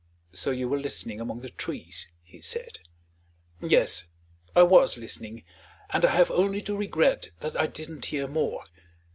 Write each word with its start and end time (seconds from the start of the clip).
"So 0.33 0.49
you 0.49 0.67
were 0.67 0.79
listening 0.79 1.21
among 1.21 1.41
the 1.41 1.51
trees!" 1.51 2.07
he 2.23 2.41
said. 2.41 2.79
"Yes; 3.61 4.05
I 4.55 4.63
was 4.63 4.97
listening; 4.97 5.43
and 5.91 6.03
I 6.03 6.09
have 6.09 6.31
only 6.31 6.59
to 6.63 6.75
regret 6.75 7.29
that 7.41 7.55
I 7.55 7.67
didn't 7.67 8.05
hear 8.07 8.27
more. 8.27 8.65